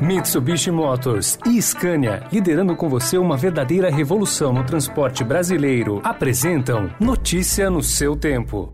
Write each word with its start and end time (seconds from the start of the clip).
Mitsubishi 0.00 0.70
Motors 0.70 1.38
e 1.46 1.60
Scania, 1.62 2.22
liderando 2.32 2.74
com 2.74 2.88
você 2.88 3.16
uma 3.16 3.36
verdadeira 3.36 3.90
revolução 3.90 4.52
no 4.52 4.64
transporte 4.64 5.22
brasileiro, 5.22 6.00
apresentam 6.02 6.90
Notícia 6.98 7.70
no 7.70 7.82
seu 7.82 8.16
tempo. 8.16 8.73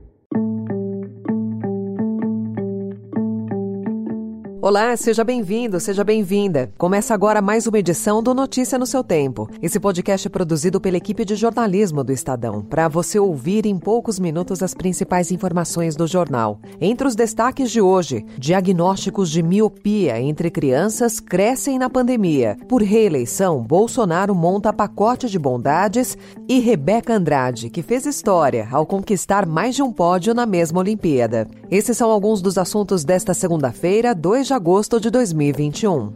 Olá, 4.70 4.96
seja 4.96 5.24
bem-vindo, 5.24 5.80
seja 5.80 6.04
bem-vinda. 6.04 6.72
Começa 6.78 7.12
agora 7.12 7.42
mais 7.42 7.66
uma 7.66 7.80
edição 7.80 8.22
do 8.22 8.32
Notícia 8.32 8.78
no 8.78 8.86
seu 8.86 9.02
Tempo. 9.02 9.50
Esse 9.60 9.80
podcast 9.80 10.28
é 10.28 10.30
produzido 10.30 10.80
pela 10.80 10.96
equipe 10.96 11.24
de 11.24 11.34
jornalismo 11.34 12.04
do 12.04 12.12
Estadão, 12.12 12.62
para 12.62 12.86
você 12.86 13.18
ouvir 13.18 13.66
em 13.66 13.76
poucos 13.76 14.20
minutos 14.20 14.62
as 14.62 14.72
principais 14.72 15.32
informações 15.32 15.96
do 15.96 16.06
jornal. 16.06 16.60
Entre 16.80 17.04
os 17.04 17.16
destaques 17.16 17.68
de 17.68 17.80
hoje, 17.80 18.24
diagnósticos 18.38 19.28
de 19.28 19.42
miopia 19.42 20.20
entre 20.20 20.52
crianças 20.52 21.18
crescem 21.18 21.76
na 21.76 21.90
pandemia. 21.90 22.56
Por 22.68 22.80
reeleição, 22.80 23.64
Bolsonaro 23.64 24.36
monta 24.36 24.72
pacote 24.72 25.28
de 25.28 25.36
bondades 25.36 26.16
e 26.48 26.60
Rebeca 26.60 27.12
Andrade, 27.12 27.70
que 27.70 27.82
fez 27.82 28.06
história 28.06 28.68
ao 28.70 28.86
conquistar 28.86 29.46
mais 29.46 29.74
de 29.74 29.82
um 29.82 29.92
pódio 29.92 30.32
na 30.32 30.46
mesma 30.46 30.78
Olimpíada. 30.78 31.48
Esses 31.68 31.96
são 31.96 32.08
alguns 32.08 32.40
dos 32.40 32.56
assuntos 32.56 33.02
desta 33.02 33.34
segunda-feira, 33.34 34.14
2 34.14 34.46
de 34.46 34.59
agosto 34.60 35.00
de 35.00 35.08
2021. 35.08 36.12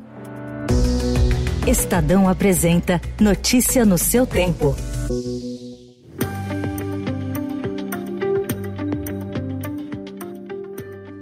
Estadão 1.67 2.29
apresenta 2.29 3.01
Notícia 3.19 3.87
no 3.87 3.97
seu 3.97 4.27
tempo. 4.27 4.77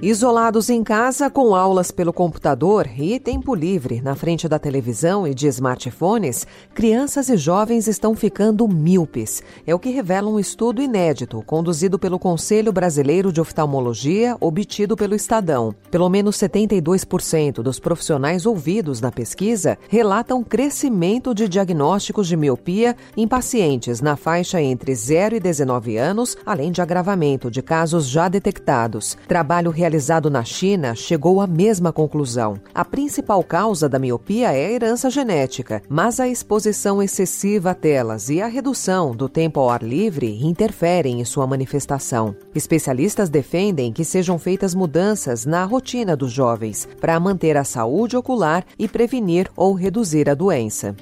Isolados 0.04 0.68
em 0.68 0.82
casa, 0.82 1.30
com 1.30 1.54
aulas 1.54 1.92
pelo 1.92 2.12
computador 2.12 2.88
e 2.98 3.20
tempo 3.20 3.54
livre 3.54 4.00
na 4.00 4.16
frente 4.16 4.48
da 4.48 4.58
televisão 4.58 5.28
e 5.28 5.32
de 5.32 5.46
smartphones, 5.46 6.44
crianças 6.74 7.28
e 7.28 7.36
jovens 7.36 7.86
estão 7.86 8.12
ficando 8.16 8.66
míopes. 8.66 9.44
É 9.64 9.72
o 9.72 9.78
que 9.78 9.90
revela 9.90 10.28
um 10.28 10.40
estudo 10.40 10.82
inédito 10.82 11.40
conduzido 11.46 12.00
pelo 12.00 12.18
Conselho 12.18 12.72
Brasileiro 12.72 13.32
de 13.32 13.40
Oftalmologia, 13.40 14.36
obtido 14.40 14.96
pelo 14.96 15.14
Estadão. 15.14 15.72
Pelo 15.88 16.08
menos 16.08 16.36
72% 16.36 17.62
dos 17.62 17.78
profissionais 17.78 18.44
ouvidos 18.44 19.00
na 19.00 19.12
pesquisa 19.12 19.78
relatam 19.88 20.42
crescimento 20.42 21.32
de 21.32 21.48
diagnósticos 21.48 22.26
de 22.26 22.36
miopia 22.36 22.96
em 23.16 23.28
pacientes 23.28 24.00
na 24.00 24.16
faixa 24.16 24.60
entre 24.60 24.96
0 24.96 25.36
e 25.36 25.38
19 25.38 25.96
anos, 25.96 26.36
além 26.44 26.72
de 26.72 26.82
agravamento 26.82 27.48
de 27.48 27.62
casos 27.62 28.08
já 28.08 28.28
detectados. 28.28 29.16
Trabalho 29.28 29.70
realizado 29.70 29.91
realizado 29.92 30.30
na 30.30 30.42
China 30.42 30.94
chegou 30.94 31.38
à 31.38 31.46
mesma 31.46 31.92
conclusão. 31.92 32.58
A 32.74 32.82
principal 32.82 33.44
causa 33.44 33.90
da 33.90 33.98
miopia 33.98 34.50
é 34.50 34.66
a 34.66 34.70
herança 34.70 35.10
genética, 35.10 35.82
mas 35.86 36.18
a 36.18 36.26
exposição 36.26 37.02
excessiva 37.02 37.72
a 37.72 37.74
telas 37.74 38.30
e 38.30 38.40
a 38.40 38.46
redução 38.46 39.14
do 39.14 39.28
tempo 39.28 39.60
ao 39.60 39.68
ar 39.68 39.82
livre 39.82 40.42
interferem 40.42 41.20
em 41.20 41.24
sua 41.26 41.46
manifestação. 41.46 42.34
Especialistas 42.54 43.28
defendem 43.28 43.92
que 43.92 44.02
sejam 44.02 44.38
feitas 44.38 44.74
mudanças 44.74 45.44
na 45.44 45.62
rotina 45.62 46.16
dos 46.16 46.32
jovens 46.32 46.88
para 46.98 47.20
manter 47.20 47.58
a 47.58 47.64
saúde 47.64 48.16
ocular 48.16 48.64
e 48.78 48.88
prevenir 48.88 49.50
ou 49.54 49.74
reduzir 49.74 50.30
a 50.30 50.34
doença. 50.34 50.96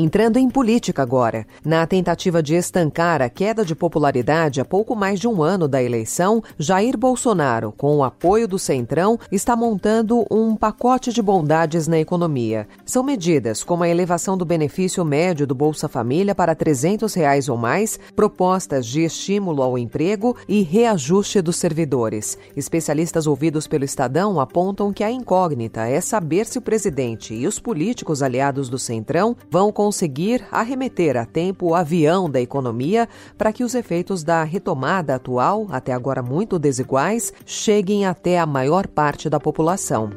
Entrando 0.00 0.36
em 0.36 0.48
política 0.48 1.02
agora. 1.02 1.44
Na 1.64 1.84
tentativa 1.84 2.40
de 2.40 2.54
estancar 2.54 3.20
a 3.20 3.28
queda 3.28 3.64
de 3.64 3.74
popularidade 3.74 4.60
há 4.60 4.64
pouco 4.64 4.94
mais 4.94 5.18
de 5.18 5.26
um 5.26 5.42
ano 5.42 5.66
da 5.66 5.82
eleição, 5.82 6.40
Jair 6.56 6.96
Bolsonaro, 6.96 7.74
com 7.76 7.96
o 7.96 8.04
apoio 8.04 8.46
do 8.46 8.60
Centrão, 8.60 9.18
está 9.32 9.56
montando 9.56 10.24
um 10.30 10.54
pacote 10.54 11.12
de 11.12 11.20
bondades 11.20 11.88
na 11.88 11.98
economia. 11.98 12.68
São 12.86 13.02
medidas 13.02 13.64
como 13.64 13.82
a 13.82 13.88
elevação 13.88 14.38
do 14.38 14.44
benefício 14.44 15.04
médio 15.04 15.48
do 15.48 15.54
Bolsa 15.56 15.88
Família 15.88 16.32
para 16.32 16.54
300 16.54 17.12
reais 17.14 17.48
ou 17.48 17.56
mais, 17.56 17.98
propostas 18.14 18.86
de 18.86 19.02
estímulo 19.02 19.64
ao 19.64 19.76
emprego 19.76 20.36
e 20.46 20.62
reajuste 20.62 21.42
dos 21.42 21.56
servidores. 21.56 22.38
Especialistas 22.56 23.26
ouvidos 23.26 23.66
pelo 23.66 23.84
Estadão 23.84 24.38
apontam 24.38 24.92
que 24.92 25.02
a 25.02 25.10
incógnita 25.10 25.88
é 25.88 26.00
saber 26.00 26.46
se 26.46 26.56
o 26.56 26.62
presidente 26.62 27.34
e 27.34 27.48
os 27.48 27.58
políticos 27.58 28.22
aliados 28.22 28.68
do 28.68 28.78
Centrão 28.78 29.36
vão 29.50 29.72
conseguir 29.88 30.46
arremeter 30.52 31.16
a 31.16 31.24
tempo 31.24 31.68
o 31.68 31.74
avião 31.74 32.28
da 32.28 32.38
economia 32.38 33.08
para 33.38 33.54
que 33.54 33.64
os 33.64 33.74
efeitos 33.74 34.22
da 34.22 34.44
retomada 34.44 35.14
atual, 35.14 35.66
até 35.70 35.94
agora 35.94 36.22
muito 36.22 36.58
desiguais, 36.58 37.32
cheguem 37.46 38.04
até 38.04 38.38
a 38.38 38.44
maior 38.44 38.86
parte 38.86 39.30
da 39.30 39.40
população. 39.40 40.10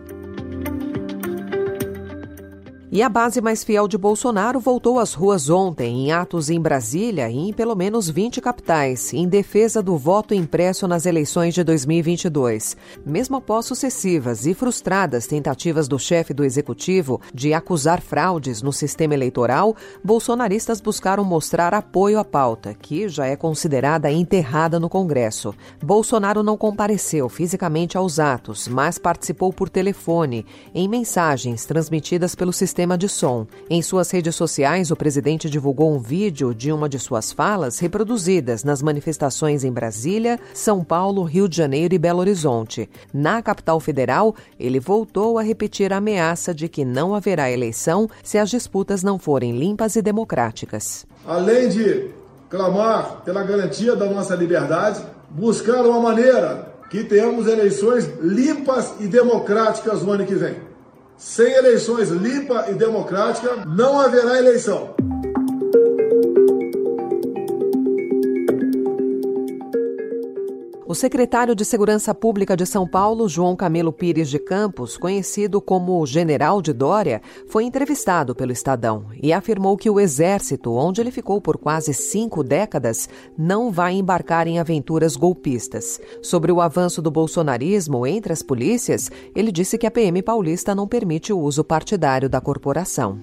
E 2.94 3.02
a 3.02 3.08
base 3.08 3.40
mais 3.40 3.64
fiel 3.64 3.88
de 3.88 3.98
Bolsonaro 3.98 4.60
voltou 4.60 5.00
às 5.00 5.14
ruas 5.14 5.50
ontem, 5.50 6.08
em 6.08 6.12
atos 6.12 6.50
em 6.50 6.60
Brasília 6.60 7.30
e 7.30 7.38
em 7.38 7.54
pelo 7.54 7.74
menos 7.74 8.10
20 8.10 8.42
capitais, 8.42 9.14
em 9.14 9.30
defesa 9.30 9.82
do 9.82 9.96
voto 9.96 10.34
impresso 10.34 10.90
nas 10.90 11.06
eleições 11.06 11.54
de 11.54 11.64
2022. 11.64 12.76
Mesmo 13.06 13.38
após 13.38 13.66
sucessivas 13.66 14.46
e 14.46 14.54
frustradas 14.54 15.26
tentativas 15.26 15.88
do 15.88 15.98
chefe 15.98 16.34
do 16.34 16.44
executivo 16.44 17.22
de 17.34 17.54
acusar 17.54 18.02
fraudes 18.02 18.62
no 18.62 18.74
sistema 18.74 19.14
eleitoral, 19.14 19.74
bolsonaristas 20.04 20.82
buscaram 20.82 21.24
mostrar 21.24 21.74
apoio 21.74 22.20
à 22.20 22.26
pauta, 22.26 22.74
que 22.74 23.08
já 23.08 23.26
é 23.26 23.38
considerada 23.38 24.12
enterrada 24.12 24.82
no 24.82 24.90
Congresso. 24.90 25.56
Bolsonaro 25.82 26.44
não 26.44 26.58
compareceu 26.58 27.30
fisicamente 27.30 27.96
aos 27.96 28.20
atos, 28.20 28.68
mas 28.68 28.98
participou 28.98 29.54
por 29.54 29.70
telefone, 29.70 30.46
em 30.76 30.90
mensagens 30.90 31.66
transmitidas 31.66 32.36
pelo 32.36 32.52
sistema 32.52 32.81
sistema 32.82 32.98
de 32.98 33.08
som. 33.08 33.46
Em 33.70 33.82
suas 33.82 34.10
redes 34.10 34.36
sociais, 34.36 34.90
o 34.90 34.96
presidente 34.96 35.50
divulgou 35.50 35.94
um 35.94 36.00
vídeo 36.00 36.54
de 36.54 36.72
uma 36.72 36.90
de 36.90 36.98
suas 36.98 37.32
falas 37.32 37.78
reproduzidas 37.78 38.64
nas 38.64 38.82
manifestações 38.82 39.64
em 39.64 39.72
Brasília, 39.72 40.40
São 40.52 40.84
Paulo, 40.84 41.24
Rio 41.24 41.48
de 41.48 41.56
Janeiro 41.56 41.94
e 41.94 42.00
Belo 42.00 42.20
Horizonte. 42.20 42.90
Na 43.14 43.40
capital 43.42 43.80
federal, 43.80 44.36
ele 44.60 44.80
voltou 44.80 45.38
a 45.38 45.44
repetir 45.44 45.94
a 45.94 45.98
ameaça 45.98 46.56
de 46.56 46.68
que 46.68 46.84
não 46.84 47.14
haverá 47.14 47.52
eleição 47.52 48.10
se 48.24 48.40
as 48.40 48.50
disputas 48.50 49.04
não 49.04 49.20
forem 49.20 49.60
limpas 49.60 49.96
e 49.96 50.02
democráticas. 50.02 51.06
Além 51.24 51.70
de 51.70 52.10
clamar 52.50 53.22
pela 53.24 53.44
garantia 53.44 53.96
da 53.96 54.08
nossa 54.08 54.34
liberdade, 54.34 55.04
buscar 55.30 55.86
uma 55.86 56.00
maneira 56.00 56.74
que 56.90 57.04
tenhamos 57.04 57.46
eleições 57.46 58.10
limpas 58.22 58.96
e 59.00 59.06
democráticas 59.06 60.02
no 60.02 60.12
ano 60.12 60.26
que 60.26 60.34
vem. 60.34 60.71
Sem 61.22 61.54
eleições 61.54 62.10
limpa 62.10 62.66
e 62.72 62.74
democrática, 62.74 63.64
não 63.64 64.00
haverá 64.00 64.40
eleição. 64.40 64.96
O 70.92 70.94
secretário 70.94 71.56
de 71.56 71.64
Segurança 71.64 72.14
Pública 72.14 72.54
de 72.54 72.66
São 72.66 72.86
Paulo, 72.86 73.30
João 73.30 73.56
Camilo 73.56 73.94
Pires 73.94 74.30
de 74.30 74.38
Campos, 74.38 74.98
conhecido 74.98 75.62
como 75.62 76.06
General 76.06 76.62
de 76.62 76.74
Dória, 76.74 77.22
foi 77.48 77.64
entrevistado 77.64 78.36
pelo 78.36 78.52
Estadão 78.52 79.06
e 79.24 79.32
afirmou 79.32 79.78
que 79.78 79.90
o 79.90 80.02
Exército, 80.02 80.74
onde 80.74 81.00
ele 81.00 81.10
ficou 81.10 81.40
por 81.40 81.58
quase 81.58 81.94
cinco 81.94 82.44
décadas, 82.44 83.08
não 83.38 83.72
vai 83.72 83.94
embarcar 83.94 84.48
em 84.48 84.60
aventuras 84.60 85.16
golpistas. 85.16 85.98
Sobre 86.22 86.52
o 86.52 86.60
avanço 86.60 87.02
do 87.02 87.10
bolsonarismo 87.10 88.06
entre 88.06 88.34
as 88.34 88.44
polícias, 88.44 89.10
ele 89.34 89.50
disse 89.50 89.78
que 89.78 89.88
a 89.88 89.92
PM 89.92 90.22
paulista 90.22 90.76
não 90.76 90.90
permite 90.90 91.32
o 91.32 91.40
uso 91.40 91.64
partidário 91.64 92.28
da 92.28 92.42
corporação. 92.42 93.18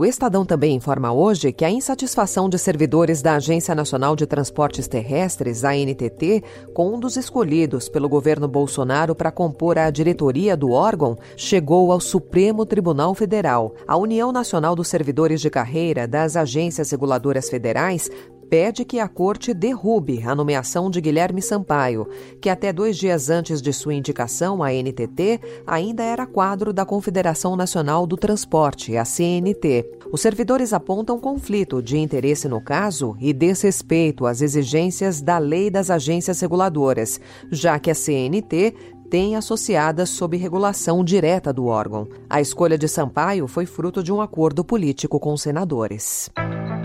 O 0.00 0.04
Estadão 0.06 0.46
também 0.46 0.74
informa 0.76 1.12
hoje 1.12 1.52
que 1.52 1.62
a 1.62 1.70
insatisfação 1.70 2.48
de 2.48 2.58
servidores 2.58 3.20
da 3.20 3.34
Agência 3.34 3.74
Nacional 3.74 4.16
de 4.16 4.26
Transportes 4.26 4.88
Terrestres, 4.88 5.62
ANTT, 5.62 6.42
com 6.72 6.94
um 6.94 6.98
dos 6.98 7.18
escolhidos 7.18 7.86
pelo 7.86 8.08
governo 8.08 8.48
Bolsonaro 8.48 9.14
para 9.14 9.30
compor 9.30 9.76
a 9.76 9.90
diretoria 9.90 10.56
do 10.56 10.70
órgão, 10.70 11.18
chegou 11.36 11.92
ao 11.92 12.00
Supremo 12.00 12.64
Tribunal 12.64 13.14
Federal. 13.14 13.74
A 13.86 13.94
União 13.94 14.32
Nacional 14.32 14.74
dos 14.74 14.88
Servidores 14.88 15.38
de 15.38 15.50
Carreira 15.50 16.08
das 16.08 16.34
Agências 16.34 16.90
Reguladoras 16.90 17.50
Federais 17.50 18.08
pede 18.50 18.84
que 18.84 18.98
a 18.98 19.06
corte 19.06 19.54
derrube 19.54 20.24
a 20.24 20.34
nomeação 20.34 20.90
de 20.90 21.00
Guilherme 21.00 21.40
Sampaio, 21.40 22.08
que 22.40 22.50
até 22.50 22.72
dois 22.72 22.98
dias 22.98 23.30
antes 23.30 23.62
de 23.62 23.72
sua 23.72 23.94
indicação 23.94 24.60
à 24.60 24.72
NTT 24.72 25.40
ainda 25.64 26.02
era 26.02 26.26
quadro 26.26 26.72
da 26.72 26.84
Confederação 26.84 27.54
Nacional 27.54 28.08
do 28.08 28.16
Transporte, 28.16 28.96
a 28.96 29.04
CNT. 29.04 29.88
Os 30.12 30.20
servidores 30.20 30.72
apontam 30.72 31.20
conflito 31.20 31.80
de 31.80 31.96
interesse 31.96 32.48
no 32.48 32.60
caso 32.60 33.16
e 33.20 33.32
desrespeito 33.32 34.26
às 34.26 34.42
exigências 34.42 35.22
da 35.22 35.38
lei 35.38 35.70
das 35.70 35.88
agências 35.88 36.40
reguladoras, 36.40 37.20
já 37.52 37.78
que 37.78 37.90
a 37.90 37.94
CNT 37.94 38.74
tem 39.08 39.36
associadas 39.36 40.10
sob 40.10 40.36
regulação 40.36 41.04
direta 41.04 41.52
do 41.52 41.66
órgão. 41.66 42.08
A 42.28 42.40
escolha 42.40 42.76
de 42.76 42.88
Sampaio 42.88 43.46
foi 43.46 43.66
fruto 43.66 44.02
de 44.02 44.12
um 44.12 44.20
acordo 44.20 44.64
político 44.64 45.20
com 45.20 45.32
os 45.32 45.42
senadores. 45.42 46.30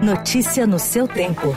Notícia 0.03 0.67
no 0.67 0.77
seu 0.77 1.07
tempo. 1.07 1.55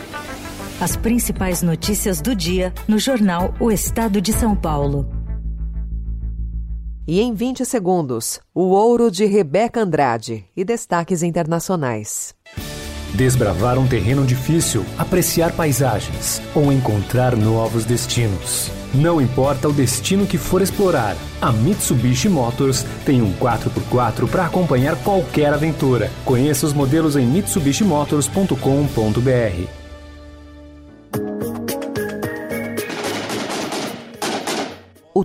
As 0.81 0.97
principais 0.97 1.61
notícias 1.61 2.21
do 2.21 2.35
dia 2.35 2.73
no 2.87 2.99
jornal 2.99 3.53
O 3.59 3.71
Estado 3.71 4.21
de 4.21 4.33
São 4.33 4.55
Paulo. 4.55 5.09
E 7.07 7.21
em 7.21 7.35
20 7.35 7.65
segundos, 7.65 8.41
o 8.55 8.69
ouro 8.69 9.11
de 9.11 9.25
Rebeca 9.25 9.81
Andrade 9.81 10.45
e 10.57 10.65
destaques 10.65 11.23
internacionais. 11.23 12.35
Desbravar 13.15 13.79
um 13.79 13.89
terreno 13.89 14.25
difícil, 14.25 14.85
apreciar 14.97 15.53
paisagens 15.53 16.41
ou 16.55 16.73
encontrar 16.73 17.37
novos 17.37 17.85
destinos. 17.85 18.71
Não 18.95 19.21
importa 19.21 19.69
o 19.69 19.73
destino 19.73 20.27
que 20.27 20.39
for 20.39 20.63
explorar, 20.63 21.15
a 21.41 21.53
Mitsubishi 21.53 22.29
Motors 22.29 22.85
tem 23.05 23.21
um 23.21 23.33
4x4 23.35 24.29
para 24.29 24.47
acompanhar 24.47 24.97
qualquer 24.97 25.53
aventura. 25.53 26.11
Conheça 26.25 26.67
os 26.67 26.73
modelos 26.73 27.17
em 27.17 27.27
mitsubishimotors.com.br. 27.27 29.88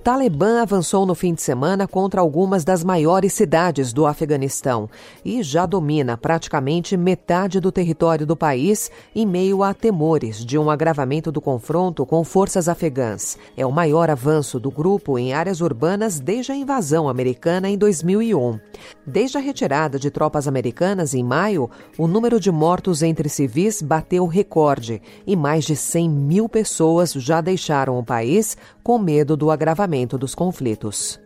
Talibã 0.04 0.62
avançou 0.62 1.06
no 1.06 1.16
fim 1.16 1.34
de 1.34 1.42
semana 1.42 1.88
contra 1.88 2.20
algumas 2.20 2.66
das 2.66 2.84
maiores 2.84 3.32
cidades 3.32 3.94
do 3.94 4.06
Afeganistão 4.06 4.90
e 5.24 5.42
já 5.42 5.66
domina 5.66 6.18
praticamente 6.18 6.98
metade 6.98 7.58
do 7.62 7.72
território 7.72 8.28
do 8.28 8.36
país 8.36 8.92
em 9.16 9.26
meio 9.26 9.64
a 9.64 9.74
temores 9.74 10.44
de 10.44 10.58
um 10.58 10.70
agravamento 10.70 11.32
do 11.32 11.40
confronto 11.40 12.06
com 12.06 12.22
forças 12.26 12.68
afegãs. 12.68 13.38
É 13.56 13.66
o 13.66 13.72
maior 13.72 14.10
avanço 14.10 14.60
do 14.60 14.70
grupo 14.70 15.18
em 15.18 15.32
áreas 15.32 15.62
urbanas 15.62 16.20
desde 16.20 16.52
a 16.52 16.56
invasão 16.56 17.08
americana 17.08 17.70
em 17.70 17.78
2001. 17.78 18.60
Desde 19.08 19.38
a 19.38 19.42
retirada 19.42 19.98
de 19.98 20.12
tropas 20.12 20.50
americanas 20.50 21.14
em 21.14 21.24
maio, 21.24 21.70
o 21.98 22.08
número 22.08 22.42
de 22.42 22.52
mortos 22.52 23.02
entre 23.04 23.30
civis 23.30 23.82
bateu 23.82 24.28
recorde 24.28 25.02
e 25.26 25.34
mais 25.34 25.64
de 25.64 25.78
100 25.78 26.10
mil 26.10 26.50
pessoas 26.50 27.14
já 27.14 27.40
deixaram 27.40 27.98
o 27.98 28.04
país 28.04 28.58
com 28.84 29.00
medo 29.00 29.38
do 29.38 29.50
agravamento 29.50 29.93
dos 30.18 30.34
conflitos. 30.34 31.20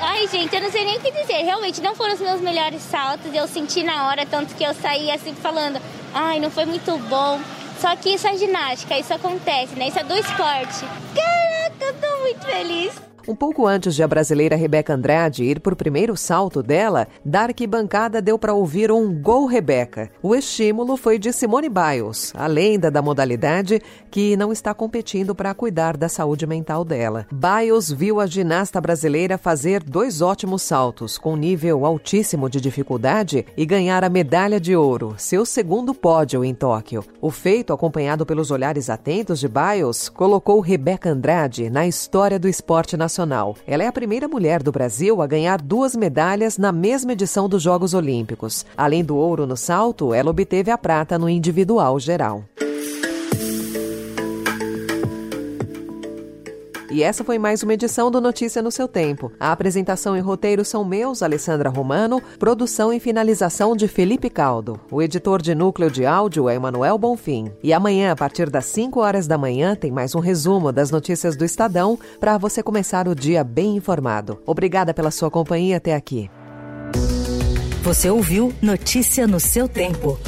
Ai, 0.00 0.26
gente, 0.28 0.54
eu 0.54 0.62
não 0.62 0.70
sei 0.70 0.84
nem 0.84 0.96
o 0.96 1.00
que 1.00 1.10
dizer. 1.10 1.42
Realmente 1.44 1.80
não 1.80 1.94
foram 1.94 2.14
os 2.14 2.20
meus 2.20 2.40
melhores 2.40 2.80
saltos. 2.82 3.32
Eu 3.34 3.46
senti 3.46 3.82
na 3.82 4.08
hora, 4.08 4.24
tanto 4.24 4.54
que 4.54 4.64
eu 4.64 4.74
saí 4.74 5.10
assim 5.10 5.34
falando: 5.34 5.80
ai, 6.14 6.40
não 6.40 6.50
foi 6.50 6.64
muito 6.64 6.96
bom. 7.08 7.40
Só 7.80 7.94
que 7.94 8.10
isso 8.10 8.26
é 8.26 8.36
ginástica, 8.36 8.98
isso 8.98 9.12
acontece, 9.14 9.76
né? 9.76 9.88
Isso 9.88 9.98
é 9.98 10.04
do 10.04 10.16
esporte. 10.16 10.80
Caraca, 11.14 11.84
eu 11.84 11.94
tô 11.94 12.22
muito 12.22 12.44
feliz. 12.44 13.07
Um 13.28 13.34
pouco 13.34 13.66
antes 13.66 13.94
de 13.94 14.02
a 14.02 14.08
brasileira 14.08 14.56
Rebeca 14.56 14.94
Andrade 14.94 15.44
ir 15.44 15.60
para 15.60 15.74
o 15.74 15.76
primeiro 15.76 16.16
salto 16.16 16.62
dela, 16.62 17.06
da 17.22 17.42
arquibancada 17.42 18.22
deu 18.22 18.38
para 18.38 18.54
ouvir 18.54 18.90
um 18.90 19.20
Gol 19.20 19.44
Rebeca. 19.44 20.10
O 20.22 20.34
estímulo 20.34 20.96
foi 20.96 21.18
de 21.18 21.30
Simone 21.30 21.68
Biles, 21.68 22.32
a 22.34 22.46
lenda 22.46 22.90
da 22.90 23.02
modalidade 23.02 23.82
que 24.10 24.34
não 24.34 24.50
está 24.50 24.72
competindo 24.72 25.34
para 25.34 25.52
cuidar 25.52 25.94
da 25.94 26.08
saúde 26.08 26.46
mental 26.46 26.86
dela. 26.86 27.26
Biles 27.30 27.92
viu 27.92 28.18
a 28.18 28.26
ginasta 28.26 28.80
brasileira 28.80 29.36
fazer 29.36 29.82
dois 29.82 30.22
ótimos 30.22 30.62
saltos, 30.62 31.18
com 31.18 31.36
nível 31.36 31.84
altíssimo 31.84 32.48
de 32.48 32.62
dificuldade, 32.62 33.44
e 33.58 33.66
ganhar 33.66 34.04
a 34.04 34.08
medalha 34.08 34.58
de 34.58 34.74
ouro, 34.74 35.14
seu 35.18 35.44
segundo 35.44 35.92
pódio 35.92 36.42
em 36.42 36.54
Tóquio. 36.54 37.04
O 37.20 37.30
feito, 37.30 37.74
acompanhado 37.74 38.24
pelos 38.24 38.50
olhares 38.50 38.88
atentos 38.88 39.38
de 39.38 39.48
Biles, 39.48 40.08
colocou 40.08 40.60
Rebeca 40.60 41.10
Andrade 41.10 41.68
na 41.68 41.86
história 41.86 42.38
do 42.38 42.48
esporte 42.48 42.96
nacional 42.96 43.17
internacional. 43.18 43.56
Ela 43.66 43.84
é 43.84 43.86
a 43.86 43.92
primeira 43.92 44.28
mulher 44.28 44.62
do 44.62 44.70
Brasil 44.70 45.20
a 45.20 45.26
ganhar 45.26 45.60
duas 45.60 45.96
medalhas 45.96 46.58
na 46.58 46.70
mesma 46.70 47.12
edição 47.12 47.48
dos 47.48 47.62
Jogos 47.62 47.94
Olímpicos. 47.94 48.64
Além 48.76 49.04
do 49.04 49.16
ouro 49.16 49.46
no 49.46 49.56
salto, 49.56 50.14
ela 50.14 50.30
obteve 50.30 50.70
a 50.70 50.78
prata 50.78 51.18
no 51.18 51.28
individual 51.28 51.98
geral. 51.98 52.44
E 56.98 57.02
essa 57.04 57.22
foi 57.22 57.38
mais 57.38 57.62
uma 57.62 57.74
edição 57.74 58.10
do 58.10 58.20
Notícia 58.20 58.60
no 58.60 58.72
seu 58.72 58.88
tempo. 58.88 59.30
A 59.38 59.52
apresentação 59.52 60.16
e 60.16 60.20
roteiro 60.20 60.64
são 60.64 60.84
meus, 60.84 61.22
Alessandra 61.22 61.70
Romano, 61.70 62.20
produção 62.40 62.92
e 62.92 62.98
finalização 62.98 63.76
de 63.76 63.86
Felipe 63.86 64.28
Caldo. 64.28 64.80
O 64.90 65.00
editor 65.00 65.40
de 65.40 65.54
núcleo 65.54 65.92
de 65.92 66.04
áudio 66.04 66.48
é 66.48 66.56
Emanuel 66.56 66.98
Bonfim. 66.98 67.52
E 67.62 67.72
amanhã, 67.72 68.10
a 68.10 68.16
partir 68.16 68.50
das 68.50 68.64
5 68.64 68.98
horas 68.98 69.28
da 69.28 69.38
manhã, 69.38 69.76
tem 69.76 69.92
mais 69.92 70.16
um 70.16 70.18
resumo 70.18 70.72
das 70.72 70.90
notícias 70.90 71.36
do 71.36 71.44
Estadão 71.44 71.96
para 72.18 72.36
você 72.36 72.64
começar 72.64 73.06
o 73.06 73.14
dia 73.14 73.44
bem 73.44 73.76
informado. 73.76 74.42
Obrigada 74.44 74.92
pela 74.92 75.12
sua 75.12 75.30
companhia 75.30 75.76
até 75.76 75.94
aqui. 75.94 76.28
Você 77.84 78.10
ouviu 78.10 78.52
Notícia 78.60 79.24
no 79.24 79.38
seu 79.38 79.68
tempo. 79.68 80.18